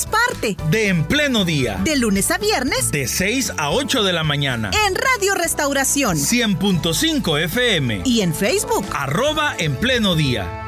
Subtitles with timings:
[0.00, 1.80] seamos parte de En Pleno Día.
[1.84, 2.90] De lunes a viernes.
[2.90, 4.70] De 6 a 8 de la mañana.
[4.86, 6.16] En Radio Restauración.
[6.16, 8.02] 100.5 FM.
[8.04, 8.84] Y en Facebook.
[8.92, 10.66] Arroba En Pleno Día.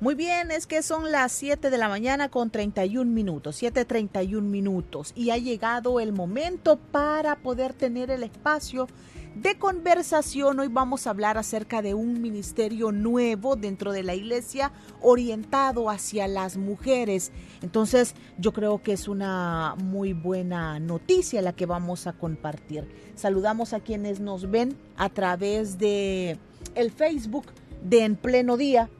[0.00, 5.12] Muy bien, es que son las 7 de la mañana con 31 minutos, 7.31 minutos,
[5.14, 8.88] y ha llegado el momento para poder tener el espacio
[9.34, 10.58] de conversación.
[10.60, 16.26] Hoy vamos a hablar acerca de un ministerio nuevo dentro de la iglesia orientado hacia
[16.28, 17.32] las mujeres.
[17.62, 22.88] Entonces yo creo que es una muy buena noticia la que vamos a compartir.
[23.14, 26.38] Saludamos a quienes nos ven a través de
[26.74, 27.46] el Facebook
[27.84, 28.90] de En Pleno Día.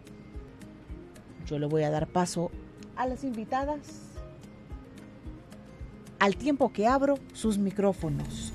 [1.46, 2.50] Yo le voy a dar paso
[2.96, 3.80] a las invitadas
[6.18, 8.52] al tiempo que abro sus micrófonos.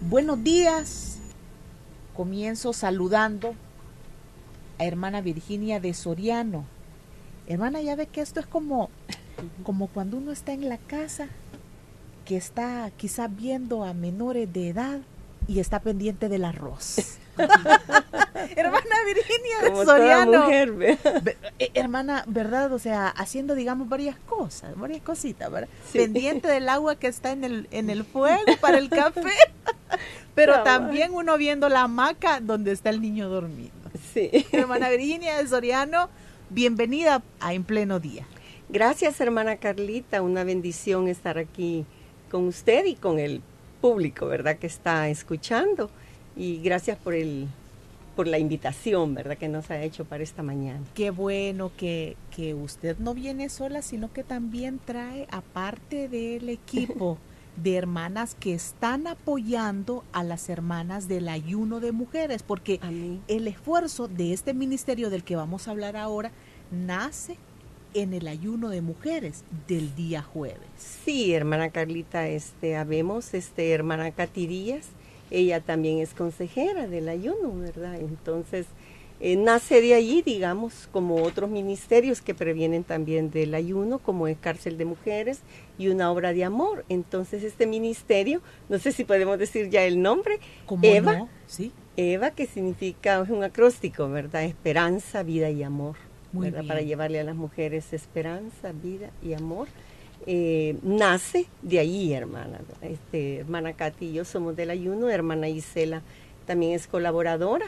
[0.00, 1.18] Buenos días.
[2.14, 3.56] Comienzo saludando
[4.78, 6.64] a hermana Virginia de Soriano.
[7.48, 8.90] Hermana, ya ve que esto es como,
[9.64, 11.26] como cuando uno está en la casa,
[12.24, 15.00] que está quizá viendo a menores de edad
[15.48, 17.18] y está pendiente del arroz.
[17.36, 20.48] hermana Virginia de Soriano.
[20.48, 22.72] Eh, hermana, ¿verdad?
[22.72, 25.68] O sea, haciendo, digamos, varias cosas, varias cositas, ¿verdad?
[25.92, 29.32] Pendiente del agua que está en el, en el fuego para el café.
[30.34, 33.72] Pero también uno viendo la hamaca donde está el niño dormido.
[34.12, 34.30] Sí.
[34.52, 36.08] Hermana Virginia de Soriano,
[36.50, 38.26] bienvenida a En Pleno Día.
[38.68, 40.20] Gracias, hermana Carlita.
[40.22, 41.86] Una bendición estar aquí
[42.30, 43.40] con usted y con el
[43.80, 44.58] público, ¿verdad?
[44.58, 45.90] Que está escuchando.
[46.36, 47.48] Y gracias por el
[48.18, 49.38] por la invitación, ¿verdad?
[49.38, 50.80] Que nos ha hecho para esta mañana.
[50.94, 57.16] Qué bueno que, que usted no viene sola, sino que también trae, aparte del equipo,
[57.62, 62.80] de hermanas que están apoyando a las hermanas del ayuno de mujeres, porque
[63.28, 66.30] el esfuerzo de este ministerio del que vamos a hablar ahora
[66.70, 67.36] nace
[67.94, 70.68] en el ayuno de mujeres del día jueves.
[71.04, 74.46] Sí, hermana Carlita, este, habemos, este, hermana Cati
[75.30, 77.96] ella también es consejera del ayuno, ¿verdad?
[77.96, 78.66] Entonces,
[79.20, 84.38] eh, nace de allí, digamos, como otros ministerios que previenen también del ayuno, como es
[84.38, 85.40] Cárcel de Mujeres
[85.76, 86.84] y una obra de amor.
[86.88, 90.38] Entonces, este ministerio, no sé si podemos decir ya el nombre,
[90.82, 91.72] Eva, ¿Sí?
[91.96, 94.44] Eva, que significa, es un acróstico, ¿verdad?
[94.44, 95.96] Esperanza, vida y amor,
[96.32, 96.64] ¿verdad?
[96.64, 99.66] Para llevarle a las mujeres esperanza, vida y amor.
[100.26, 102.60] Eh, nace de ahí, hermana.
[102.82, 106.02] Este, hermana Katy y yo somos del ayuno, hermana Isela
[106.46, 107.66] también es colaboradora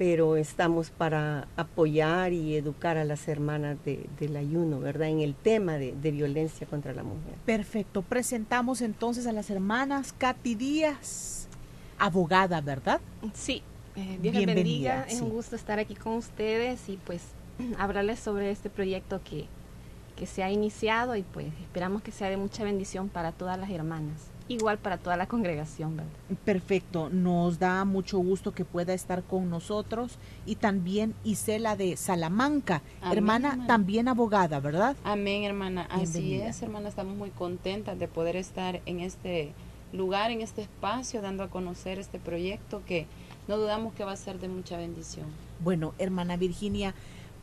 [0.00, 5.08] pero estamos para apoyar y educar a las hermanas del ayuno, ¿verdad?
[5.08, 7.34] En el tema de, violencia contra la mujer.
[7.44, 8.00] Perfecto.
[8.00, 11.48] Presentamos entonces a las hermanas Katy Díaz,
[11.98, 13.02] abogada, ¿verdad?
[13.34, 13.62] Sí.
[13.94, 15.06] Eh, Dios Bienvenida, bendiga.
[15.06, 17.20] Es un gusto estar aquí con ustedes y pues
[17.78, 19.48] hablarles sobre este proyecto que,
[20.16, 23.68] que se ha iniciado y pues esperamos que sea de mucha bendición para todas las
[23.68, 25.96] hermanas igual para toda la congregación.
[25.96, 26.12] ¿verdad?
[26.44, 32.82] Perfecto, nos da mucho gusto que pueda estar con nosotros y también Isela de Salamanca,
[33.02, 34.96] hermana, también abogada, ¿verdad?
[35.04, 35.86] Amén, hermana.
[35.90, 39.52] Así es, hermana, estamos muy contentas de poder estar en este
[39.92, 43.06] lugar, en este espacio, dando a conocer este proyecto que
[43.48, 45.26] no dudamos que va a ser de mucha bendición.
[45.60, 46.94] Bueno, hermana Virginia,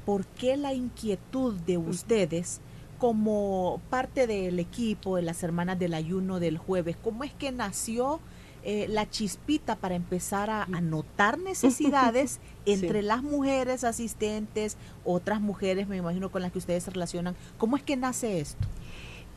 [0.06, 2.62] ¿por qué la inquietud de ustedes?
[2.98, 8.20] Como parte del equipo de las Hermanas del Ayuno del jueves, ¿cómo es que nació
[8.64, 15.98] eh, la chispita para empezar a, notar necesidades entre las mujeres asistentes, otras mujeres, me
[15.98, 17.36] imagino, con las que ustedes se relacionan?
[17.58, 18.68] ¿Cómo es que nace esto?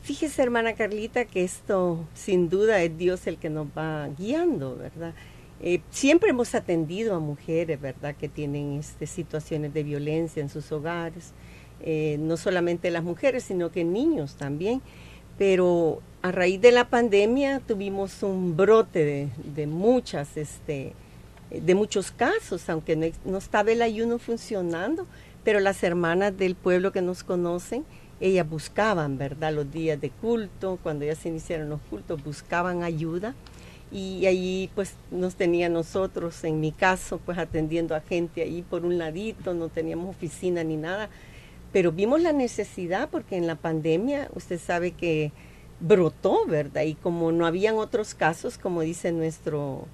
[0.01, 5.13] Fíjese, hermana Carlita, que esto sin duda es Dios el que nos va guiando, ¿verdad?
[5.61, 10.71] Eh, siempre hemos atendido a mujeres, ¿verdad?, que tienen este, situaciones de violencia en sus
[10.71, 11.33] hogares
[11.83, 14.81] eh, no solamente las mujeres, sino que niños también.
[15.37, 20.93] Pero a raíz de la pandemia tuvimos un brote de, muchas, este,
[21.49, 25.07] de muchos casos, aunque no, estaba el ayuno funcionando,
[25.43, 27.85] pero las hermanas del pueblo que nos conocen,
[28.19, 29.51] ellas buscaban, ¿verdad?
[29.51, 33.33] Los días de culto, cuando ya se iniciaron los cultos, buscaban ayuda
[33.91, 38.85] y ahí pues nos tenía nosotros, en mi caso, pues atendiendo a gente ahí por
[38.85, 41.09] un ladito, no teníamos oficina ni nada,
[41.71, 45.31] pero vimos la necesidad porque en la pandemia usted sabe que
[45.79, 46.83] brotó, ¿verdad?
[46.83, 49.87] Y como no habían otros casos, como dice nuestro,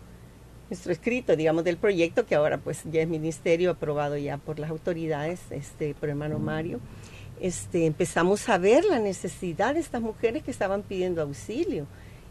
[0.70, 4.70] nuestro escrito, digamos, del proyecto, que ahora pues ya es ministerio aprobado ya por las
[4.70, 6.80] autoridades, este, por hermano Mario,
[7.40, 11.86] este, empezamos a ver la necesidad de estas mujeres que estaban pidiendo auxilio.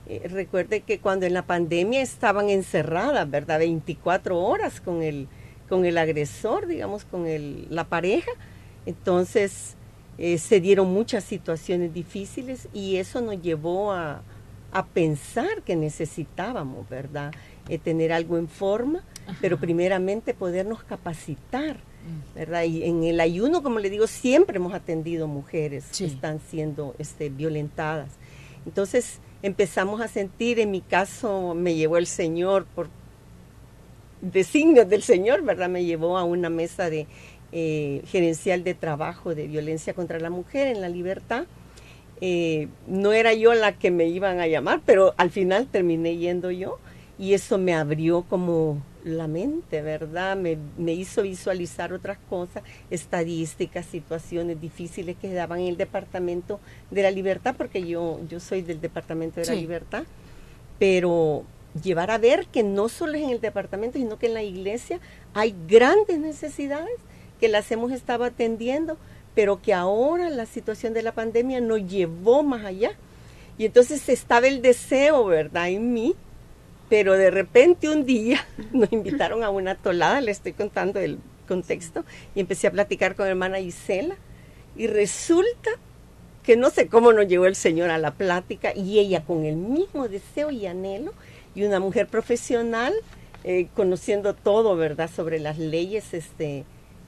[0.09, 3.59] Eh, recuerde que cuando en la pandemia estaban encerradas, ¿verdad?
[3.59, 5.29] 24 horas con el,
[5.69, 8.31] con el agresor, digamos, con el, la pareja.
[8.87, 9.75] Entonces
[10.19, 14.23] eh, se dieron muchas situaciones difíciles y eso nos llevó a,
[14.73, 17.33] a pensar que necesitábamos, ¿verdad?
[17.69, 19.03] Eh, tener algo en forma,
[19.41, 22.35] pero primeramente podernos capacitar, mm.
[22.35, 22.63] ¿verdad?
[22.63, 27.29] Y en el ayuno, como le digo, siempre hemos atendido mujeres que están siendo este,
[27.29, 28.11] violentadas.
[28.67, 32.89] Entonces empezamos a sentir, en mi caso me llevó el Señor por
[34.21, 35.69] designios del Señor, ¿verdad?
[35.69, 37.07] Me llevó a una mesa de
[37.59, 41.47] eh, gerencial de trabajo de violencia contra la mujer en la libertad.
[42.21, 46.51] Eh, no era yo la que me iban a llamar, pero al final terminé yendo
[46.51, 46.79] yo
[47.19, 50.37] y eso me abrió como la mente, ¿verdad?
[50.37, 56.61] Me, hizo visualizar otras cosas, estadísticas, situaciones difíciles que daban en el Departamento
[56.91, 60.05] de la Libertad, porque yo, yo soy del Departamento de la Libertad,
[60.79, 61.45] pero
[61.83, 65.01] llevar a ver que no solo es en el departamento, sino que en la iglesia
[65.33, 66.97] hay grandes necesidades
[67.39, 68.97] que las hemos estado atendiendo,
[69.35, 72.93] pero que ahora la situación de la pandemia nos llevó más allá.
[73.59, 76.15] Y entonces estaba el deseo, ¿verdad?, en mí
[76.89, 81.19] pero de repente un día nos invitaron a una tolada, le estoy contando el
[81.49, 82.05] contexto,
[82.35, 84.17] y empecé a platicar con hermana Isela,
[84.77, 85.71] y resulta
[86.43, 89.57] que no sé cómo nos llevó el Señor a la plática, y ella con el
[89.57, 91.13] mismo deseo y anhelo,
[91.55, 92.95] y una mujer profesional,
[93.45, 96.65] eh, conociendo todo, ¿verdad?, sobre las leyes este,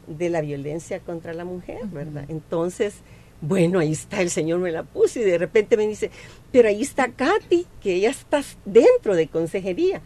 [0.09, 2.25] de la violencia contra la mujer, ¿verdad?
[2.29, 3.03] Entonces,
[3.41, 6.11] bueno, ahí está, el Señor me la puso y de repente me dice,
[6.51, 10.03] pero ahí está Katy, que ella está dentro de consejería.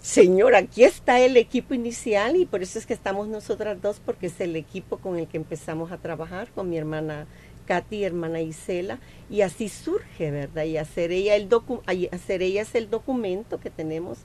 [0.00, 4.28] Señor, aquí está el equipo inicial y por eso es que estamos nosotras dos, porque
[4.28, 7.26] es el equipo con el que empezamos a trabajar, con mi hermana
[7.66, 10.64] Katy y hermana Isela, y así surge, ¿verdad?
[10.64, 11.82] Y hacer ella, el docu
[12.12, 14.18] hacer ella es el documento que tenemos,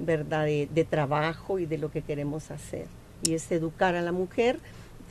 [0.00, 0.46] ¿verdad?
[0.46, 2.86] De, de trabajo y de lo que queremos hacer.
[3.22, 4.58] Y es educar a la mujer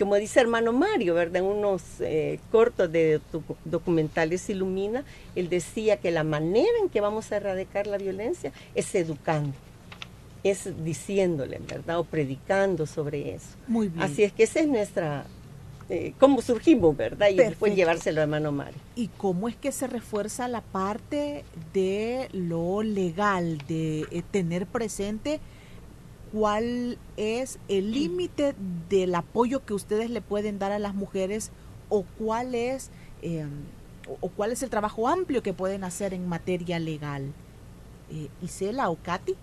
[0.02, 1.38] como dice hermano Mario, ¿verdad?
[1.38, 3.22] En unos eh, cortos de
[3.66, 5.04] documentales Ilumina,
[5.36, 9.54] él decía que la manera en que vamos a erradicar la violencia es educando,
[10.44, 12.00] es diciéndole, ¿verdad?
[12.00, 13.50] O predicando sobre eso.
[13.68, 14.02] Muy bien.
[14.02, 15.26] Así es que esa es nuestra,
[15.88, 17.30] eh, cómo surgimos, ¿verdad?
[17.30, 18.80] Y después llevárselo a hermano Mario.
[18.96, 25.40] ¿Y cómo es que se refuerza la parte de lo legal, de eh, tener presente
[26.32, 28.56] cuál es el límite
[28.90, 31.52] del apoyo que ustedes le pueden dar a las mujeres
[31.90, 32.90] o cuál es
[33.22, 33.50] em,
[34.22, 37.34] o, cuál es el trabajo amplio que pueden hacer en materia legal.
[38.10, 39.36] Eh, Isela o Katy.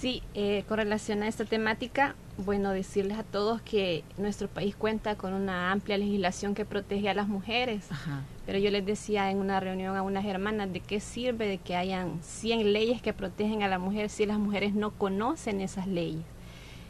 [0.00, 5.16] Sí, eh, con relación a esta temática, bueno, decirles a todos que nuestro país cuenta
[5.16, 7.88] con una amplia legislación que protege a las mujeres.
[8.46, 11.74] Pero yo les decía en una reunión a unas hermanas de qué sirve de que
[11.74, 16.22] hayan 100 leyes que protegen a la mujer si las mujeres no conocen esas leyes.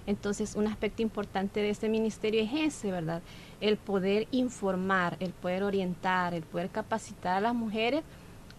[0.06, 3.22] Entonces, un aspecto importante de este ministerio es ese, ¿verdad?
[3.62, 8.02] El poder informar, el poder orientar, el poder capacitar a las mujeres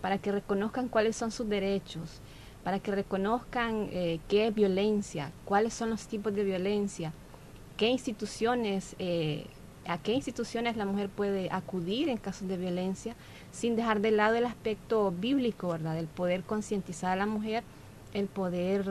[0.01, 2.19] para que reconozcan cuáles son sus derechos,
[2.69, 7.13] para que reconozcan eh, qué es violencia, cuáles son los tipos de violencia,
[7.77, 9.47] qué instituciones, eh,
[9.87, 13.15] a qué instituciones la mujer puede acudir en casos de violencia,
[13.51, 15.97] sin dejar de lado el aspecto bíblico, ¿verdad?
[15.97, 17.63] El poder concientizar a la mujer,
[18.13, 18.85] el poder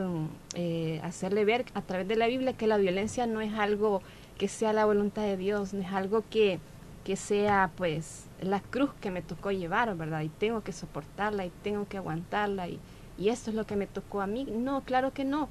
[0.55, 4.01] eh, hacerle ver a través de la Biblia que la violencia no es algo
[4.37, 6.59] que sea la voluntad de Dios, no es algo que,
[7.05, 10.19] que sea pues la cruz que me tocó llevar, ¿verdad?
[10.19, 12.77] Y tengo que soportarla y tengo que aguantarla y
[13.19, 14.45] y esto es lo que me tocó a mí.
[14.45, 15.49] No, claro que no.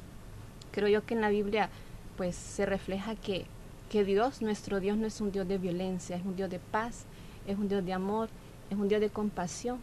[0.73, 1.69] Creo yo que en la Biblia
[2.17, 3.47] pues se refleja que,
[3.91, 7.05] que Dios, nuestro Dios no es un Dios de violencia, es un Dios de paz,
[7.47, 8.29] es un Dios de amor,
[8.71, 9.79] es un Dios de compasión.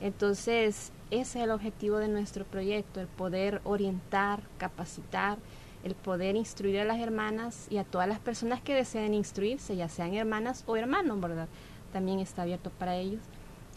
[0.00, 5.38] Entonces, ese es el objetivo de nuestro proyecto, el poder orientar, capacitar,
[5.84, 9.88] el poder instruir a las hermanas y a todas las personas que deseen instruirse, ya
[9.88, 11.48] sean hermanas o hermanos, ¿verdad?
[11.92, 13.22] También está abierto para ellos.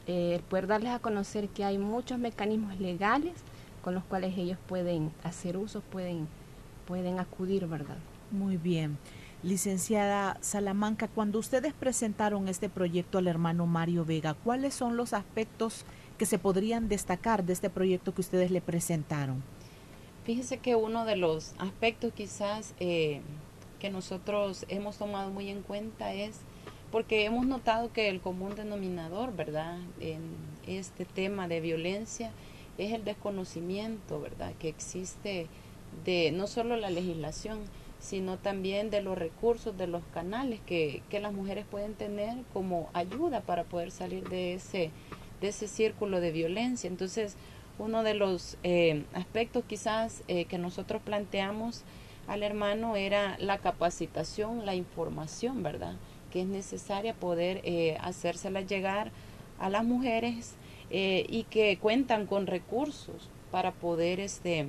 [0.07, 3.35] Eh, el poder darles a conocer que hay muchos mecanismos legales
[3.81, 6.27] con los cuales ellos pueden hacer uso, pueden,
[6.85, 7.97] pueden acudir, ¿verdad?
[8.31, 8.97] Muy bien.
[9.43, 15.83] Licenciada Salamanca, cuando ustedes presentaron este proyecto al hermano Mario Vega, ¿cuáles son los aspectos
[16.19, 19.43] que se podrían destacar de este proyecto que ustedes le presentaron?
[20.25, 23.21] Fíjese que uno de los aspectos quizás eh,
[23.79, 26.41] que nosotros hemos tomado muy en cuenta es
[26.91, 30.21] porque hemos notado que el común denominador, ¿verdad?, en
[30.67, 32.31] este tema de violencia
[32.85, 35.47] es el desconocimiento, ¿verdad?, que existe
[36.05, 37.59] de no solo la legislación,
[37.99, 42.89] sino también de los recursos, de los canales que, que las mujeres pueden tener como
[42.93, 44.89] ayuda para poder salir de ese,
[45.39, 46.87] de ese círculo de violencia.
[46.87, 47.35] Entonces,
[47.77, 51.83] uno de los eh, aspectos quizás eh, que nosotros planteamos
[52.27, 55.95] al hermano era la capacitación, la información, ¿verdad?
[56.31, 59.11] Que es necesaria poder eh, hacérsela llegar
[59.59, 60.55] a las mujeres
[60.93, 64.67] eh, y que cuentan con recursos para poder este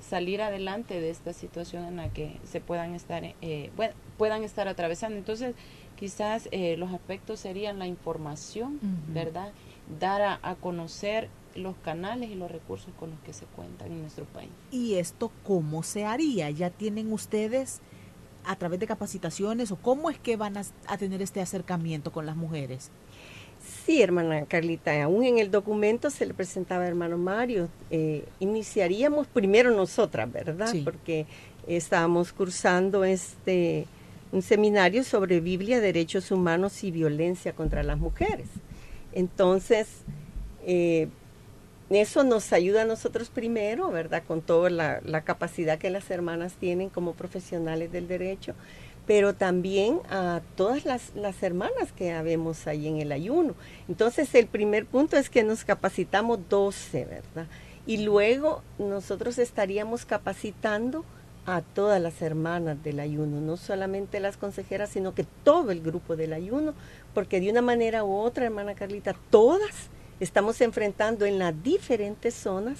[0.00, 3.70] salir adelante de esta situación en la que se puedan estar eh,
[4.16, 5.18] puedan estar atravesando.
[5.18, 5.54] Entonces
[5.98, 9.52] quizás eh, los aspectos serían la información verdad
[10.00, 14.24] dar a, conocer los canales y los recursos con los que se cuentan en nuestro
[14.24, 14.48] país.
[14.70, 17.82] Y esto cómo se haría ya tienen ustedes
[18.46, 22.36] a través de capacitaciones o cómo es que van a tener este acercamiento con las
[22.36, 22.90] mujeres
[23.86, 27.68] Sí, hermana Carlita, aún en el documento se le presentaba a hermano Mario.
[27.90, 30.72] Eh, iniciaríamos primero nosotras, ¿verdad?
[30.84, 31.26] Porque
[31.66, 33.86] estábamos cursando este
[34.32, 38.46] un seminario sobre Biblia, derechos humanos y violencia contra las mujeres.
[39.12, 39.88] Entonces,
[40.64, 41.08] eh,
[41.88, 44.22] eso nos ayuda a nosotros primero, ¿verdad?
[44.24, 48.54] Con toda la capacidad que las hermanas tienen como profesionales del derecho
[49.10, 53.56] pero también a todas las, hermanas que habemos ahí en el ayuno.
[53.88, 57.48] Entonces el primer punto es que nos capacitamos 12, ¿verdad?
[57.88, 61.04] Y luego nosotros estaríamos capacitando
[61.44, 66.14] a todas las hermanas del ayuno, no solamente las consejeras, sino que todo el grupo
[66.14, 66.72] del ayuno,
[67.12, 69.90] porque de una manera u otra, hermana Carlita, todas
[70.20, 72.78] estamos enfrentando en las diferentes zonas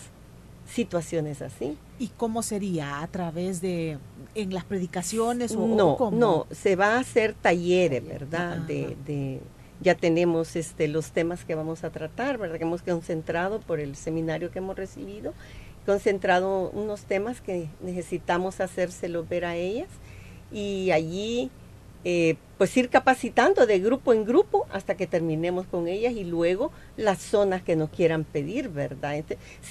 [0.71, 1.77] situaciones así.
[1.99, 3.01] ¿Y cómo sería?
[3.03, 3.99] ¿A través de
[4.35, 6.11] en las predicaciones o no?
[6.11, 8.59] No, se va a hacer talleres, ¿verdad?
[8.59, 9.41] De, de,
[9.81, 12.59] ya tenemos este los temas que vamos a tratar, ¿verdad?
[12.59, 15.35] Que hemos concentrado por el seminario que hemos recibido,
[15.87, 19.89] concentrado unos temas que necesitamos hacérselo ver a ellas
[20.53, 21.51] y allí
[22.05, 26.73] eh, pues ir capacitando de grupo en grupo hasta que terminemos con ellas y luego
[26.97, 29.23] las zonas que nos quieran pedir, ¿verdad?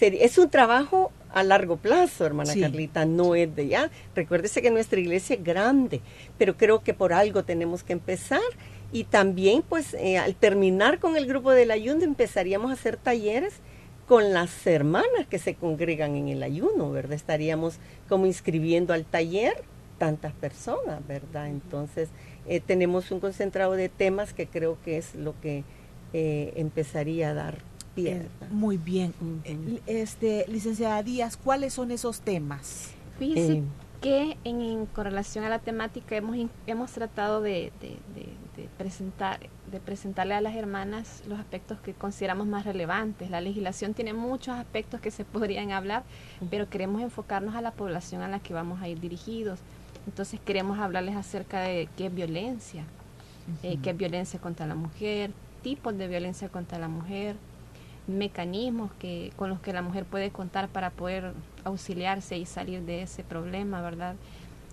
[0.01, 3.91] es un trabajo a largo plazo, hermana Carlita, no es de ya.
[4.15, 6.01] Recuérdese que nuestra iglesia es grande,
[6.38, 8.41] pero creo que por algo tenemos que empezar
[8.91, 13.53] y también pues eh, al terminar con el grupo del ayuno empezaríamos a hacer talleres
[14.07, 17.13] con las hermanas que se congregan en el ayuno, ¿verdad?
[17.13, 19.63] Estaríamos como inscribiendo al taller
[20.00, 21.50] tantas personas, ¿verdad?
[21.50, 22.10] Entonces,
[22.48, 25.63] eh, tenemos un concentrado de temas que creo que es lo que
[26.13, 27.58] eh, empezaría a dar
[27.94, 28.13] pie.
[28.13, 29.13] Eh, muy bien.
[29.86, 32.91] este, licenciada Díaz, ¿cuáles son esos temas?
[33.20, 33.62] Fíjese
[34.01, 36.38] que en, correlación a la temática hemos,
[36.68, 37.72] hemos tratado de,
[38.77, 39.39] presentar,
[39.72, 43.29] de presentarle a las hermanas los aspectos que consideramos más relevantes.
[43.29, 46.03] La legislación tiene muchos aspectos que se podrían hablar,
[46.50, 49.60] pero queremos enfocarnos a la población a la que vamos a ir dirigidos.
[50.09, 52.83] Entonces queremos hablarles acerca de qué es violencia,
[53.61, 55.29] eh, qué es violencia contra la mujer,
[55.61, 57.35] tipos de violencia contra la mujer,
[58.07, 63.03] mecanismos que con los que la mujer puede contar para poder auxiliarse y salir de
[63.03, 64.15] ese problema, ¿verdad?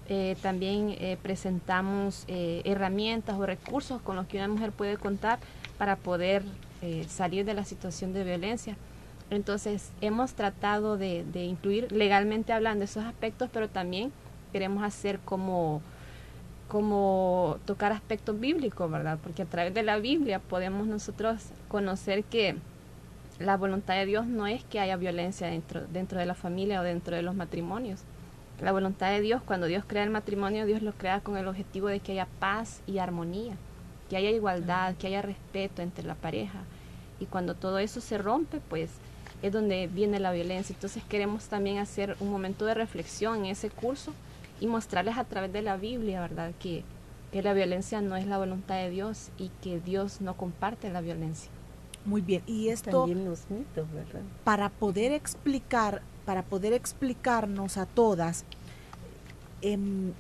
[0.09, 5.39] Eh, también eh, presentamos herramientas o recursos con los que una mujer puede contar
[5.77, 6.45] para poder
[7.09, 8.75] salir de la situación de violencia.
[9.29, 14.13] Entonces, hemos tratado de, de incluir legalmente hablando esos aspectos, pero también
[14.53, 15.83] queremos hacer como,
[16.69, 19.19] como tocar aspectos bíblicos, ¿verdad?
[19.23, 22.57] Porque a través de la Biblia podemos nosotros conocer que
[23.39, 26.85] la voluntad de Dios no es que haya violencia dentro, dentro de la familia o
[26.85, 28.01] dentro de los matrimonios.
[28.63, 31.89] La voluntad de Dios, cuando Dios crea el matrimonio, Dios lo crea con el objetivo
[31.89, 33.55] de que haya paz y armonía,
[34.09, 36.61] que haya igualdad, que haya respeto entre la pareja.
[37.21, 38.91] Y cuando todo eso se rompe, pues
[39.43, 40.73] es donde viene la violencia.
[40.73, 44.15] Entonces queremos también hacer un momento de reflexión en ese curso
[44.61, 46.53] y mostrarles a través de la Biblia, ¿verdad?
[46.59, 46.85] Que,
[47.33, 51.01] que la violencia no es la voluntad de Dios y que Dios no comparte la
[51.01, 51.51] violencia.
[52.05, 54.21] Muy bien, y esto también los mitos, ¿verdad?
[54.45, 58.45] Para poder explicar, para poder explicarnos a todas
[59.61, 60.15] en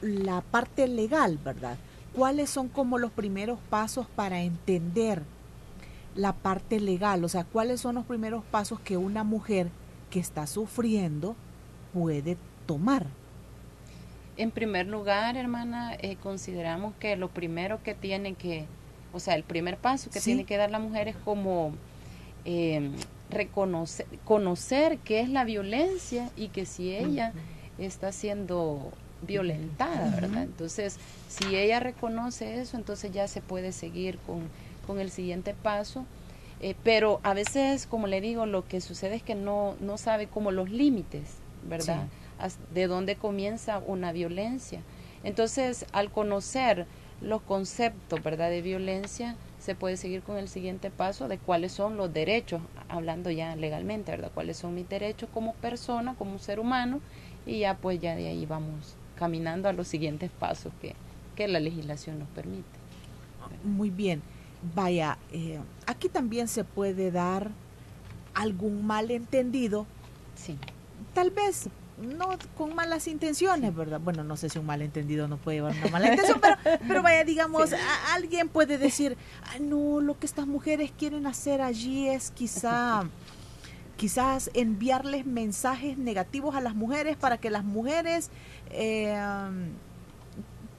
[0.00, 1.76] la parte legal, ¿verdad?
[2.14, 5.22] ¿Cuáles son como los primeros pasos para entender
[6.14, 7.24] la parte legal?
[7.24, 9.70] O sea, ¿cuáles son los primeros pasos que una mujer
[10.10, 11.34] que está sufriendo
[11.92, 13.06] puede tomar?
[14.42, 18.66] En primer lugar, hermana, eh, consideramos que lo primero que tiene que,
[19.12, 21.74] o sea, el primer paso que tiene que dar la mujer es como
[22.44, 22.92] em,
[23.30, 27.32] reconocer, conocer qué es la violencia y que si ella
[27.78, 28.90] está siendo
[29.24, 30.42] violentada, ¿verdad?
[30.42, 34.40] Entonces, si ella reconoce eso, entonces ya se puede seguir con,
[34.88, 36.04] con el siguiente paso.
[36.60, 40.26] Eh, pero a veces, como le digo, lo que sucede es que no, no sabe
[40.26, 41.36] como los límites,
[41.68, 42.08] ¿verdad?
[42.74, 44.80] De dónde comienza una violencia.
[45.24, 46.86] Entonces, al conocer
[47.20, 51.96] los conceptos, ¿verdad?, de violencia, se puede seguir con el siguiente paso de cuáles son
[51.96, 54.32] los derechos, hablando ya legalmente, ¿verdad?
[54.34, 57.00] Cuáles son mis derechos como persona, como ser humano,
[57.46, 60.94] y ya pues ya de ahí vamos caminando a los siguientes pasos que,
[61.36, 62.64] que la legislación nos permite.
[63.62, 64.20] Muy bien.
[64.74, 67.50] Vaya, eh, aquí también se puede dar
[68.34, 69.86] algún malentendido.
[70.34, 70.58] Sí.
[71.14, 71.68] Tal vez
[71.98, 74.00] no con malas intenciones, ¿verdad?
[74.00, 76.40] Bueno, no sé si un malentendido no puede llevar una mala intención,
[76.86, 77.70] pero, vaya, digamos,
[78.12, 79.16] alguien puede decir,
[79.60, 83.04] no, lo que estas mujeres quieren hacer allí es quizá,
[83.96, 88.30] quizás enviarles mensajes negativos a las mujeres para que las mujeres,
[88.70, 89.20] eh,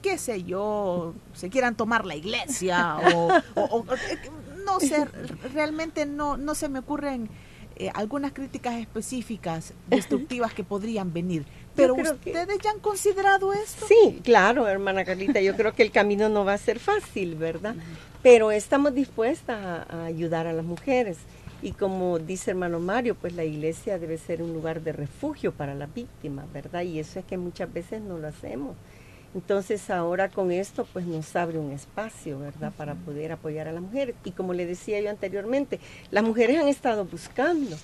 [0.02, 3.28] qué sé yo, se quieran tomar la iglesia o,
[4.64, 5.06] no sé,
[5.54, 7.30] realmente no, no se me ocurren
[7.76, 11.44] eh, algunas críticas específicas destructivas que podrían venir.
[11.74, 13.86] Pero ustedes ya han considerado esto.
[13.88, 17.74] Sí, claro, hermana Carlita, yo creo que el camino no va a ser fácil, ¿verdad?
[18.22, 21.18] Pero estamos dispuestas a, ayudar a las mujeres.
[21.62, 25.74] Y como dice hermano Mario, pues la iglesia debe ser un lugar de refugio para
[25.74, 26.82] las víctimas, ¿verdad?
[26.82, 28.76] Y eso es que muchas veces no lo hacemos.
[29.34, 32.72] Entonces ahora con esto pues nos abre un espacio, ¿verdad?
[32.76, 34.14] Para poder apoyar a las mujeres.
[34.24, 37.76] Y como le decía yo anteriormente, las mujeres han estado buscando,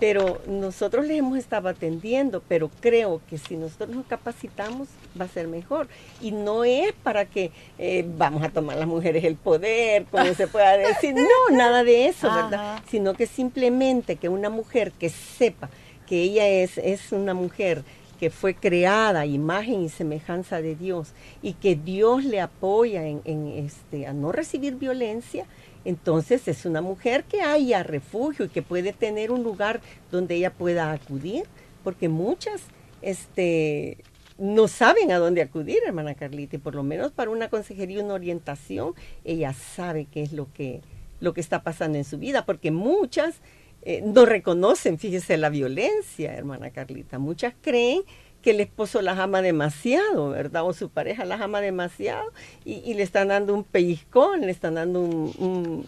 [0.00, 4.88] pero nosotros les hemos estado atendiendo, pero creo que si nosotros nos capacitamos
[5.20, 5.88] va a ser mejor.
[6.22, 10.48] Y no es para que eh, vamos a tomar las mujeres el poder, como se
[10.48, 12.82] pueda decir, no, nada de eso, ¿verdad?
[12.88, 15.68] Sino que simplemente que una mujer que sepa
[16.06, 17.82] que ella es, es una mujer
[18.14, 24.06] que fue creada imagen y semejanza de Dios y que Dios le apoya en, este,
[24.06, 25.46] a no recibir violencia,
[25.84, 29.80] entonces es una mujer que haya refugio y que puede tener un lugar
[30.10, 31.44] donde ella pueda acudir,
[31.82, 32.62] porque muchas
[33.02, 33.98] este,
[34.38, 38.14] no saben a dónde acudir, hermana Carlita, y por lo menos para una consejería, una
[38.14, 40.80] orientación, ella sabe qué es lo que,
[41.20, 43.40] lo que está pasando en su vida, porque muchas
[43.86, 47.18] eh, no reconocen, fíjese, la violencia, hermana Carlita.
[47.18, 48.02] Muchas creen
[48.40, 50.66] que el esposo las ama demasiado, ¿verdad?
[50.66, 52.32] O su pareja las ama demasiado
[52.64, 55.84] y, le están dando un pellizcón, le están dando un,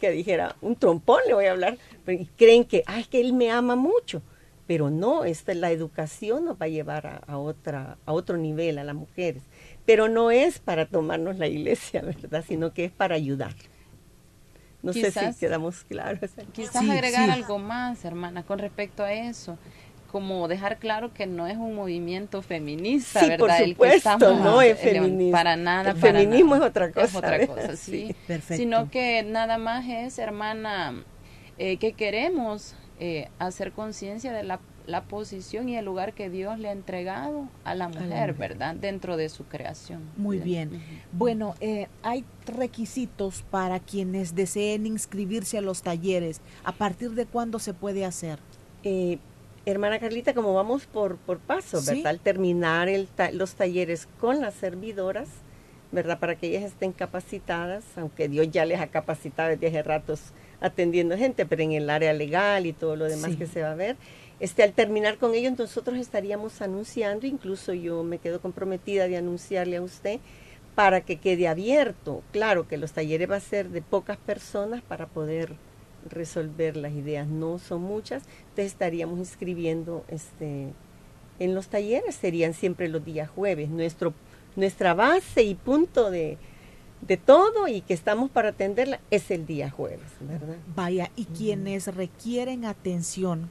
[0.00, 3.50] que dijera, un trompón, le voy a hablar, y creen que, ay, que él me
[3.50, 4.22] ama mucho.
[4.66, 8.84] Pero no, esta, la educación nos va a llevar a, otra, a otro nivel a
[8.84, 9.42] las mujeres.
[9.84, 12.44] Pero no es para tomarnos la iglesia, ¿verdad?
[12.46, 13.54] Sino que es para ayudar.
[14.82, 16.20] No sé si quedamos claros.
[16.52, 19.58] Quizás agregar algo más, hermana, con respecto a eso
[20.10, 23.58] como dejar claro que no es un movimiento feminista, ¿verdad?
[23.58, 25.38] Por supuesto, no es feminista.
[25.38, 25.90] Para nada.
[25.92, 27.06] El feminismo es otra cosa.
[27.06, 28.14] Es otra cosa, sí.
[28.26, 28.56] Perfecto.
[28.56, 31.04] Sino que nada más es, hermana,
[31.58, 34.60] eh, que queremos eh, hacer conciencia de la
[34.90, 38.74] la posición y el lugar que Dios le ha entregado a la mujer, ¿verdad?
[38.74, 40.02] Dentro de su creación.
[40.16, 40.82] Muy bien.
[41.12, 46.40] Bueno, eh, hay requisitos para quienes deseen inscribirse a los talleres.
[46.64, 48.38] ¿A partir de cuándo se puede hacer?
[48.82, 49.18] Eh,
[49.64, 52.08] hermana Carlita, como vamos por, por paso, ¿verdad?
[52.08, 55.28] Al terminar el los talleres con las servidoras,
[55.92, 56.18] ¿verdad?
[56.18, 60.20] Para que ellas estén capacitadas, aunque Dios ya les ha capacitado desde hace ratos
[60.60, 63.76] atendiendo gente, pero en el área legal y todo lo demás que se va a
[63.76, 63.96] ver.
[64.40, 69.76] Este, al terminar con ello, nosotros estaríamos anunciando, incluso yo me quedo comprometida de anunciarle
[69.76, 70.20] a usted
[70.74, 72.22] para que quede abierto.
[72.32, 75.56] Claro que los talleres va a ser de pocas personas para poder
[76.08, 80.72] resolver las ideas, no son muchas, entonces estaríamos inscribiendo este,
[81.38, 84.14] en los talleres, serían siempre los días jueves, nuestro,
[84.56, 86.38] nuestra base y punto de,
[87.02, 90.56] de todo y que estamos para atenderla es el día jueves, ¿verdad?
[90.74, 93.50] Vaya, y quienes requieren atención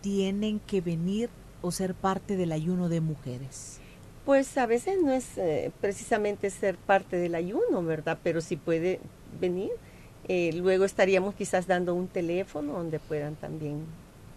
[0.00, 1.30] tienen que venir
[1.62, 3.78] o ser parte del ayuno de mujeres?
[4.26, 8.18] Pues a veces no es eh, precisamente ser parte del ayuno, ¿verdad?
[8.22, 9.00] Pero si puede
[9.40, 9.70] venir.
[10.26, 13.84] Eh, luego estaríamos quizás dando un teléfono donde puedan también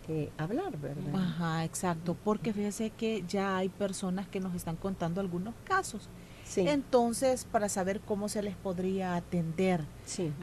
[0.10, 1.16] eh, hablar, ¿verdad?
[1.16, 6.10] Ajá, exacto, porque fíjese que ya hay personas que nos están contando algunos casos
[6.56, 9.82] entonces, para saber cómo se les podría atender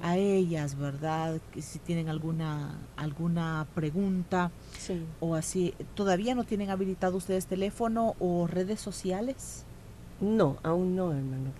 [0.02, 1.40] a ellas, ¿verdad?
[1.58, 4.50] Si tienen alguna alguna pregunta
[5.20, 9.64] o así, ¿todavía no tienen habilitado ustedes teléfono o redes sociales?
[10.20, 11.52] No, aún no, hermano.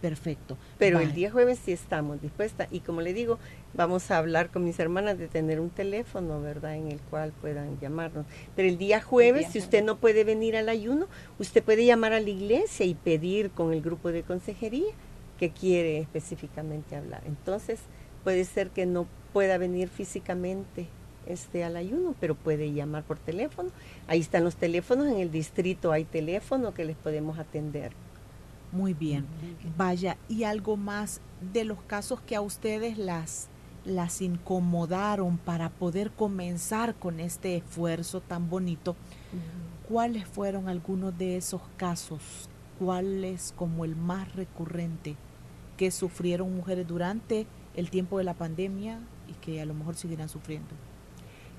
[0.00, 0.58] Perfecto.
[0.78, 3.38] Pero el día jueves sí estamos dispuestas y como le digo,
[3.74, 6.76] vamos a hablar con mis hermanas de tener un teléfono, ¿verdad?
[6.76, 8.26] En el cual puedan llamarnos.
[8.54, 11.06] Pero el día jueves, si usted no puede venir al ayuno,
[11.38, 14.92] usted puede llamar a la iglesia y pedir con el grupo de consejería
[15.38, 17.22] que quiere específicamente hablar.
[17.26, 17.80] Entonces,
[18.22, 20.88] puede ser que no pueda venir físicamente
[21.26, 23.70] este al ayuno, pero puede llamar por teléfono.
[24.06, 27.92] Ahí están los teléfonos, en el distrito hay teléfono que les podemos atender.
[28.72, 29.26] Muy bien.
[29.76, 31.20] Vaya, y algo más
[31.52, 33.48] de los casos que a ustedes las
[33.86, 38.96] las incomodaron para poder comenzar con este esfuerzo tan bonito.
[39.88, 42.20] ¿Cuáles fueron algunos de esos casos?
[42.78, 45.14] ¿Cuál es como el más recurrente
[45.76, 48.98] que sufrieron mujeres durante el tiempo de la pandemia
[49.28, 50.74] y que a lo mejor seguirán sufriendo?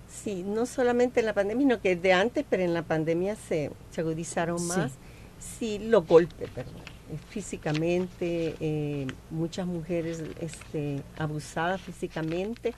[0.09, 3.71] Sí, no solamente en la pandemia, sino que de antes, pero en la pandemia se,
[3.97, 4.93] agudizaron más.
[5.39, 6.86] Sí, los golpes, perdón
[7.29, 12.73] físicamente, eh, muchas mujeres este, abusadas físicamente,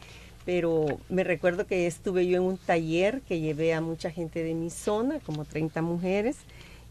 [0.45, 4.53] pero me recuerdo que estuve yo en un taller que llevé a mucha gente de
[4.53, 6.37] mi zona, como 30 mujeres,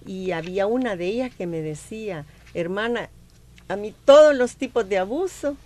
[0.07, 2.25] y había una de ellas que me decía,
[2.55, 3.11] hermana,
[3.69, 5.57] a mí todos los tipos de abuso,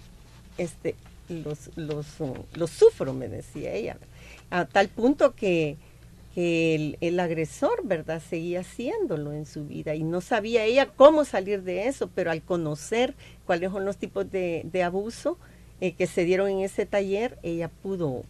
[0.58, 0.94] este,
[1.28, 2.06] los, los,
[2.54, 3.96] los sufro, me decía ella,
[4.50, 5.76] a tal punto que
[6.34, 11.62] que el, agresor, ¿verdad?, seguía haciéndolo en su vida y no sabía ella cómo salir
[11.62, 13.14] de eso, pero al conocer
[13.44, 15.38] cuáles son los tipos de, abuso
[15.80, 18.22] eh, que se dieron en ese taller, ella pudo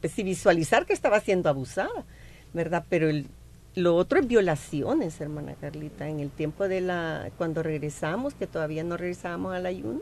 [0.00, 2.04] pues, visualizar que estaba siendo abusada,
[2.52, 2.84] ¿verdad?
[2.90, 3.26] Pero el,
[3.76, 6.08] lo otro es violaciones, hermana Carlita.
[6.08, 10.00] En el tiempo de la, cuando regresamos, que todavía no regresábamos al ayuno,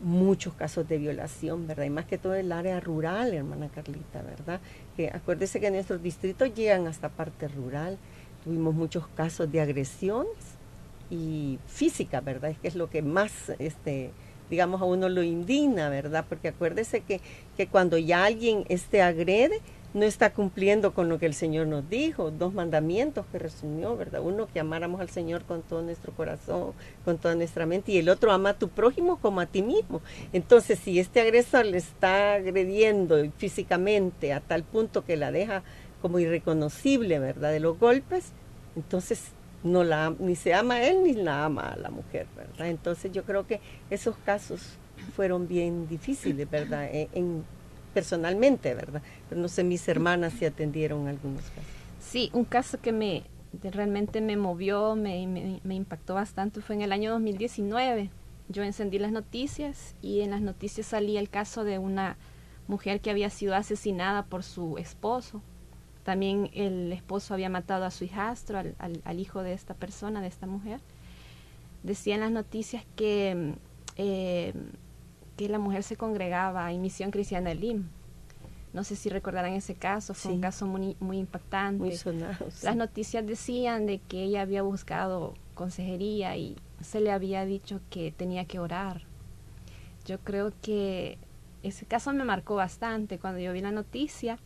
[0.00, 1.84] muchos casos de violación, ¿verdad?
[1.84, 4.60] Y más que todo el área rural, hermana Carlita, ¿verdad?
[4.96, 7.98] Que acuérdese que nuestros distritos llegan hasta parte rural.
[8.44, 10.32] Tuvimos muchos casos de agresiones
[11.10, 12.50] y física, ¿verdad?
[12.50, 14.10] Es que es lo que más, este,
[14.50, 16.24] digamos, a uno lo indigna, ¿verdad?
[16.28, 17.20] Porque acuérdese que,
[17.56, 19.60] que cuando ya alguien este, agrede,
[19.96, 24.20] no está cumpliendo con lo que el Señor nos dijo, dos mandamientos que resumió, ¿verdad?
[24.22, 26.74] Uno, que amáramos al Señor con todo nuestro corazón,
[27.06, 30.02] con toda nuestra mente, y el otro, ama a tu prójimo como a ti mismo.
[30.34, 35.62] Entonces, si este agresor le está agrediendo físicamente a tal punto que la deja
[36.02, 37.50] como irreconocible, ¿verdad?
[37.50, 38.32] De los golpes,
[38.76, 39.22] entonces
[39.64, 42.68] no la ni se ama a él ni la ama a la mujer, ¿verdad?
[42.68, 44.60] Entonces yo creo que esos casos
[45.14, 46.86] fueron bien difíciles, ¿verdad?
[46.92, 47.44] en
[47.96, 49.00] personalmente, ¿verdad?
[49.26, 51.64] Pero no sé, mis hermanas si atendieron algunos casos.
[51.98, 53.22] Sí, un caso que me
[53.62, 58.10] realmente me movió, me, me, impactó bastante fue en el año 2019.
[58.50, 62.18] Yo encendí las noticias y en las noticias salía el caso de una
[62.68, 65.40] mujer que había sido asesinada por su esposo.
[66.04, 70.28] También el esposo había matado a su hijastro, al, al, hijo de esta persona, de
[70.28, 70.80] esta mujer.
[71.82, 73.54] Decía en las noticias que
[73.96, 74.52] eh,
[75.36, 77.88] que la mujer se congregaba en Misión Cristiana Lim.
[78.72, 81.78] No sé si recordarán ese caso, fue un caso muy, muy impactante.
[81.78, 87.46] Muy sonado, Las noticias decían de que ella había buscado consejería y se le había
[87.46, 89.02] dicho que tenía que orar.
[90.04, 91.18] Yo creo que
[91.62, 93.18] ese caso me marcó bastante.
[93.18, 94.38] Cuando yo vi la noticia,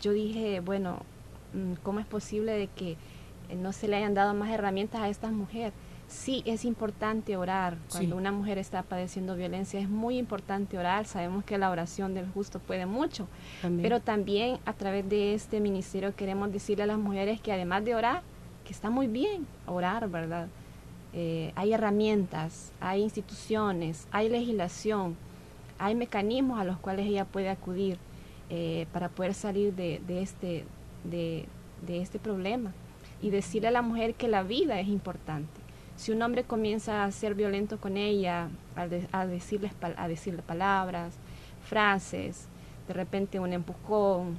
[0.00, 1.02] yo dije, bueno,
[1.52, 2.96] mm, ¿cómo es posible de que
[3.56, 5.72] no se le hayan dado más herramientas a esta mujer?
[6.10, 7.78] Sí es importante orar.
[7.90, 11.06] Cuando una mujer está padeciendo violencia es muy importante orar.
[11.06, 13.28] Sabemos que la oración del justo puede mucho.
[13.62, 17.94] Pero también a través de este ministerio queremos decirle a las mujeres que además de
[17.94, 18.22] orar,
[18.64, 20.48] que está muy bien orar, ¿verdad?
[21.12, 25.16] Eh, hay herramientas, hay instituciones, hay legislación,
[25.78, 27.98] hay mecanismos a los cuales ella puede acudir
[28.48, 30.64] eh, para poder salir de, este,
[31.04, 31.46] de
[31.88, 32.72] este problema
[33.22, 35.59] y decirle a la mujer que la vida es importante
[36.00, 41.12] si un hombre comienza a ser violento con ella, a, decirles, a decirle palabras,
[41.68, 42.46] frases,
[42.88, 44.38] de repente un empujón,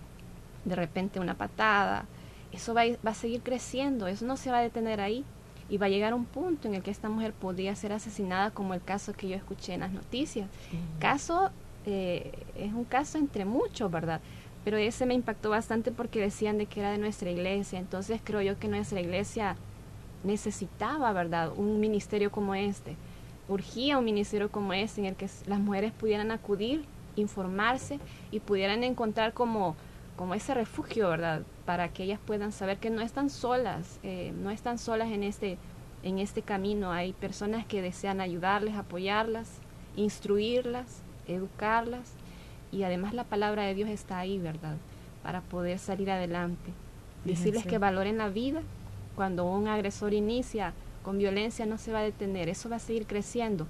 [0.65, 2.05] de repente una patada,
[2.51, 5.23] eso va, a seguir creciendo, eso no se va a detener ahí
[5.69, 8.73] y va a llegar un punto en el que esta mujer podría ser asesinada como
[8.73, 10.49] el caso que yo escuché en las noticias.
[10.99, 11.51] Caso,
[11.85, 14.19] eh, es un caso entre muchos, ¿verdad?
[14.65, 18.41] Pero ese me impactó bastante porque decían de que era de nuestra iglesia, entonces creo
[18.41, 19.57] yo que nuestra iglesia
[20.23, 22.95] necesitaba, ¿verdad?, un ministerio como este.
[23.47, 27.99] Urgía un ministerio como este en el que las mujeres pudieran acudir, informarse
[28.31, 29.75] y pudieran encontrar como,
[30.15, 34.51] como ese refugio, ¿verdad?, para que ellas puedan saber que no están solas, eh, no
[34.51, 35.57] están solas en este,
[36.03, 36.91] en este camino.
[36.91, 39.59] Hay personas que desean ayudarles, apoyarlas,
[39.95, 42.13] instruirlas, educarlas
[42.71, 44.77] y además la palabra de Dios está ahí, ¿verdad?,
[45.23, 46.71] para poder salir adelante.
[47.25, 48.63] Decirles que valoren la vida
[49.15, 53.07] cuando un agresor inicia con violencia no se va a detener, eso va a seguir
[53.07, 53.67] creciendo.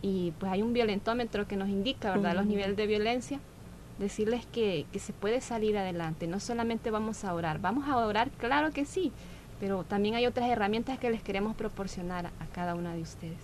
[0.00, 3.40] Y pues hay un violentómetro que nos indica, ¿verdad?, los niveles de violencia.
[3.98, 8.30] Decirles que, que se puede salir adelante, no solamente vamos a orar, vamos a orar,
[8.30, 9.12] claro que sí,
[9.60, 13.38] pero también hay otras herramientas que les queremos proporcionar a cada una de ustedes.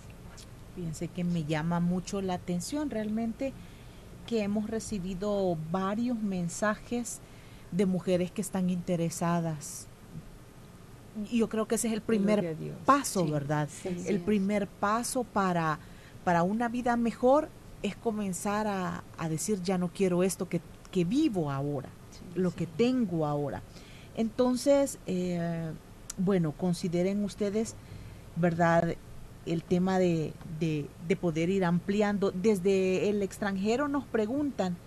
[0.75, 3.53] Fíjense que me llama mucho la atención realmente
[4.25, 7.19] que hemos recibido varios mensajes
[7.71, 9.88] de mujeres que están interesadas.
[11.25, 12.55] Yo creo que ese es el primer
[12.85, 13.69] paso, ¿verdad?
[14.05, 15.79] el primer paso para,
[16.23, 17.49] para una vida mejor
[17.81, 21.89] es comenzar a, decir, ya no quiero esto que, que vivo ahora,
[22.35, 23.61] lo que tengo ahora.
[24.15, 25.71] Entonces, eh,
[26.17, 27.75] bueno, consideren ustedes,
[28.35, 28.95] ¿verdad?
[29.45, 32.31] el tema de, de, poder ir ampliando.
[32.31, 34.77] Desde el extranjero nos preguntan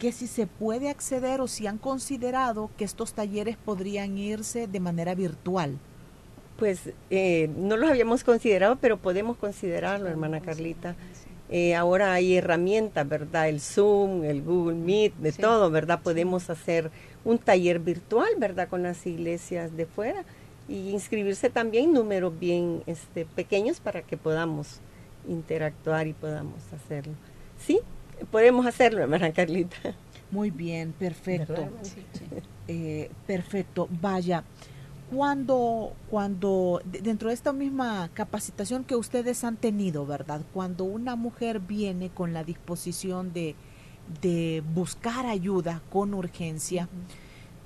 [0.00, 4.80] que si se puede acceder o si han considerado que estos talleres podrían irse de
[4.80, 5.78] manera virtual.
[6.58, 10.96] Pues eh, no los habíamos considerado, pero podemos considerarlo, hermana Carlita.
[11.50, 13.50] Eh, ahora hay herramientas, ¿verdad?
[13.50, 16.00] El Zoom, el Google Meet, de todo, ¿verdad?
[16.02, 16.90] Podemos hacer
[17.24, 18.68] un taller virtual, ¿verdad?
[18.68, 20.24] Con las iglesias de fuera
[20.66, 24.80] y inscribirse también números bien este, pequeños para que podamos
[25.28, 27.12] interactuar y podamos hacerlo.
[27.58, 27.80] Sí,
[28.30, 29.76] podemos hacerlo, hermana Carlita.
[30.30, 31.68] Muy bien, perfecto.
[32.68, 33.88] Eh, perfecto.
[34.00, 34.44] Vaya,
[35.10, 40.42] cuando, cuando dentro de esta misma capacitación que ustedes han tenido, ¿verdad?
[40.54, 43.56] Cuando una mujer viene con la disposición de,
[44.22, 46.88] de buscar ayuda con urgencia,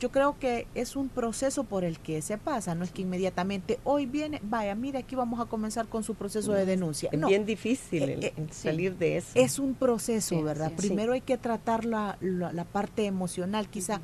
[0.01, 3.79] yo creo que es un proceso por el que se pasa, no es que inmediatamente
[3.85, 7.11] hoy viene, vaya, mire, aquí vamos a comenzar con su proceso de denuncia.
[7.13, 9.31] Es bien difícil eh, eh, salir de eso.
[9.35, 10.73] Es un proceso, ¿verdad?
[10.77, 14.01] Primero hay que tratar la, la, parte emocional, quizá.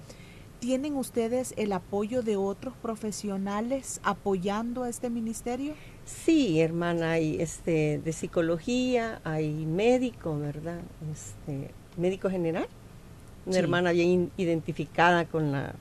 [0.61, 5.73] ¿Tienen ustedes el apoyo de otros profesionales apoyando a este ministerio?
[6.05, 10.81] Sí, hermana, hay este de psicología, hay médico, ¿verdad?
[11.11, 12.69] Este, médico general
[13.51, 15.75] una hermana bien identificada con la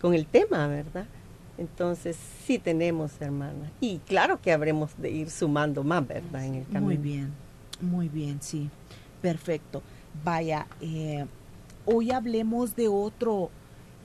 [0.00, 1.06] con el tema, ¿verdad?
[1.56, 6.44] Entonces sí tenemos hermana y claro que habremos de ir sumando más, ¿verdad?
[6.44, 6.84] En el camino.
[6.84, 7.32] Muy bien,
[7.80, 8.68] muy bien, sí,
[9.22, 9.82] perfecto.
[10.24, 11.26] Vaya, eh,
[11.86, 13.50] hoy hablemos de otro,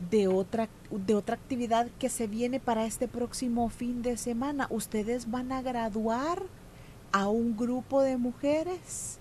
[0.09, 4.67] de otra, de otra actividad que se viene para este próximo fin de semana.
[4.69, 6.43] Ustedes van a graduar
[7.11, 9.19] a un grupo de mujeres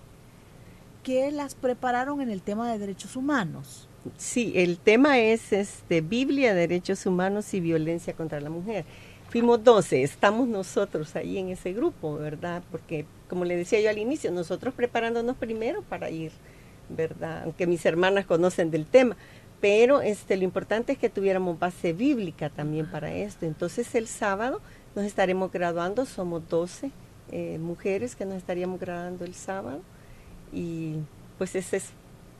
[1.03, 3.87] que las prepararon en el tema de derechos humanos.
[4.17, 8.85] Sí, el tema es este, Biblia, derechos humanos y violencia contra la mujer.
[9.29, 12.63] Fuimos 12, estamos nosotros ahí en ese grupo, ¿verdad?
[12.71, 16.31] Porque, como le decía yo al inicio, nosotros preparándonos primero para ir,
[16.89, 17.43] ¿verdad?
[17.43, 19.15] Aunque mis hermanas conocen del tema,
[19.61, 23.45] pero este, lo importante es que tuviéramos base bíblica también para esto.
[23.45, 24.61] Entonces, el sábado
[24.95, 26.91] nos estaremos graduando, somos 12
[27.31, 29.81] eh, mujeres que nos estaríamos graduando el sábado
[30.51, 30.95] y
[31.37, 31.91] pues ese es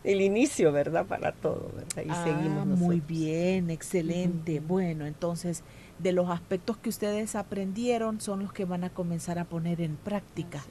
[0.04, 1.06] el inicio, ¿verdad?
[1.06, 2.04] Para todo, ¿verdad?
[2.06, 4.60] Y ah, seguimos Muy bien, excelente.
[4.60, 5.64] Bueno, entonces,
[6.00, 9.98] de los aspectos que ustedes aprendieron son los que van a comenzar a poner en
[9.98, 10.64] práctica.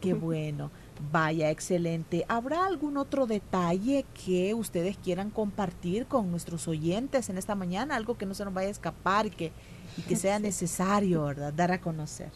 [0.00, 0.70] Qué bueno.
[1.10, 2.24] Vaya, excelente.
[2.28, 7.96] ¿Habrá algún otro detalle que ustedes quieran compartir con nuestros oyentes en esta mañana?
[7.96, 9.52] Algo que no se nos vaya a escapar y que,
[9.96, 11.52] y que sea necesario, ¿verdad?
[11.52, 12.30] Dar a conocer.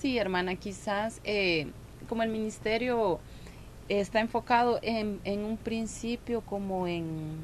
[0.00, 1.68] Sí, hermana, quizás eh,
[2.04, 3.20] como el ministerio
[3.88, 7.38] está enfocado en, un principio como en,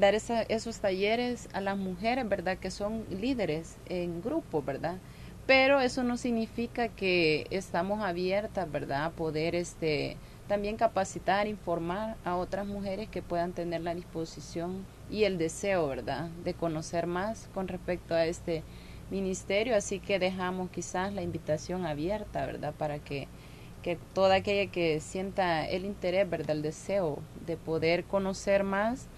[0.00, 2.58] dar esos talleres a las mujeres, ¿verdad?
[2.58, 4.98] Que son líderes en grupo, ¿verdad?
[5.46, 9.04] Pero eso no significa que estamos abiertas, ¿verdad?
[9.04, 10.16] A poder este,
[10.48, 16.30] también capacitar, informar a otras mujeres que puedan tener la disposición y el deseo, ¿verdad?
[16.44, 18.62] De conocer más con respecto a este
[19.10, 19.76] ministerio.
[19.76, 22.72] Así que dejamos quizás la invitación abierta, ¿verdad?
[22.78, 23.28] Para que
[23.84, 26.56] que toda aquella que sienta el interés, ¿verdad?
[26.56, 29.08] El deseo de poder conocer más,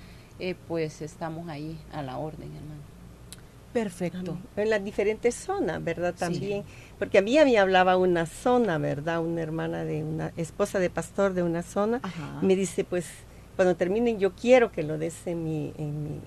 [0.41, 2.81] eh, pues estamos ahí a la orden, hermano.
[3.73, 4.37] Perfecto.
[4.57, 6.15] En las diferentes zonas, ¿verdad?
[6.19, 6.65] También,
[6.99, 9.21] porque a mí, a mí hablaba una zona, ¿verdad?
[9.21, 12.01] Una hermana de una esposa de pastor de una zona,
[12.43, 13.07] me dice, pues,
[13.55, 16.21] cuando terminen, yo quiero que lo des en mi, en mi,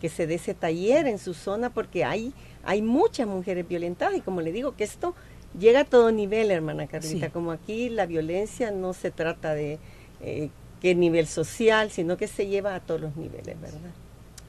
[0.00, 2.32] que se dé ese taller en su zona, porque hay,
[2.64, 5.16] hay muchas mujeres violentadas, y como le digo, que esto
[5.58, 7.30] llega a todo nivel, hermana Carlita.
[7.30, 9.78] Como aquí la violencia no se trata de
[10.20, 13.90] eh, qué nivel social, sino que se lleva a todos los niveles, ¿verdad?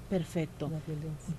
[0.09, 0.71] Perfecto.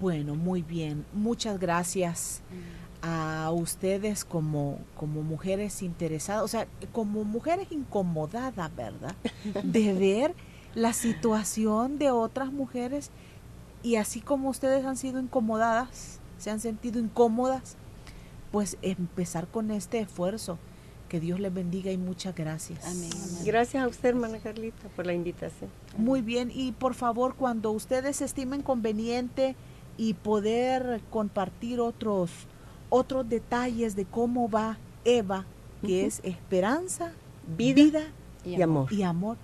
[0.01, 1.05] Bueno, muy bien.
[1.13, 3.07] Muchas gracias mm.
[3.07, 9.15] a ustedes como, como mujeres interesadas, o sea, como mujeres incomodadas, ¿verdad?
[9.63, 10.35] De ver
[10.75, 13.11] la situación de otras mujeres
[13.83, 17.77] y así como ustedes han sido incomodadas, se han sentido incómodas,
[18.57, 20.57] pues empezar con este esfuerzo.
[21.11, 22.87] Que Dios les bendiga y muchas gracias.
[22.87, 23.11] Amén.
[23.45, 25.69] Gracias a usted, hermana Carlita, por la invitación.
[25.99, 29.57] Muy bien, y por favor, cuando ustedes estimen conveniente
[29.99, 32.31] y poder compartir otros,
[32.89, 35.45] otros detalles de cómo va Eva,
[35.83, 37.13] que es esperanza,
[37.59, 38.05] vida,
[38.43, 38.91] y, amor.
[38.91, 39.37] y amor.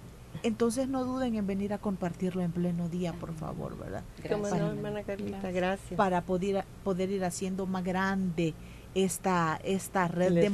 [0.43, 4.05] Entonces no duden en venir a compartirlo en pleno día, por favor, ¿verdad?
[4.25, 4.55] Gracias.
[4.55, 5.99] hermana Carlita, gracias.
[5.99, 8.55] Para poder, poder ir haciendo más grande
[8.95, 10.51] esta, esta red de,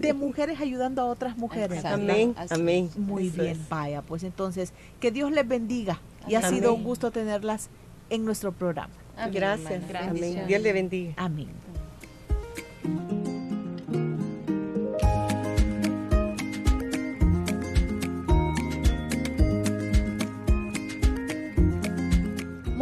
[0.00, 1.84] de, mujeres ayudando a otras mujeres.
[1.84, 2.90] Amén, amén.
[2.96, 7.68] Muy bien, vaya, pues entonces, que Dios les bendiga y ha sido un gusto tenerlas
[8.10, 8.94] en nuestro programa.
[9.32, 10.44] gracias, amén.
[10.46, 11.14] Dios le bendiga.
[11.16, 11.48] Amén.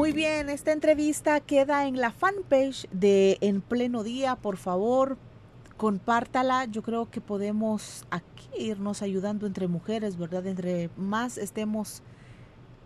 [0.06, 4.36] Muy bien, esta entrevista queda en la fanpage de En Pleno Día.
[4.36, 5.18] Por favor,
[5.76, 6.66] compártala.
[6.66, 10.46] Yo creo que podemos aquí irnos ayudando entre mujeres, ¿verdad?
[10.46, 12.04] Entre más estemos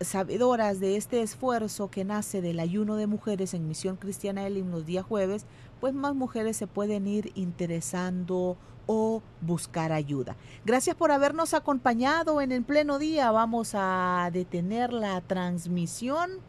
[0.00, 4.86] sabedoras de este esfuerzo que nace del ayuno de mujeres en Misión Cristiana Elim los
[4.86, 5.44] días jueves,
[5.78, 8.56] pues más mujeres se pueden ir interesando
[8.86, 10.36] o buscar ayuda.
[10.64, 13.30] Gracias por habernos acompañado en el pleno día.
[13.30, 16.40] Vamos a detener la transmisión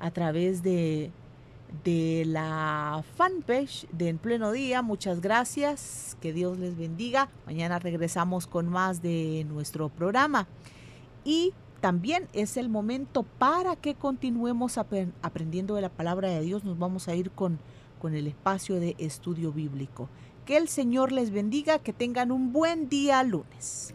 [0.00, 1.10] a través de,
[1.84, 4.82] de la fanpage de En Pleno Día.
[4.82, 7.28] Muchas gracias, que Dios les bendiga.
[7.46, 10.46] Mañana regresamos con más de nuestro programa.
[11.24, 16.64] Y también es el momento para que continuemos aprendiendo de la palabra de Dios.
[16.64, 17.58] Nos vamos a ir con,
[18.00, 20.08] con el espacio de estudio bíblico.
[20.44, 23.94] Que el Señor les bendiga, que tengan un buen día lunes.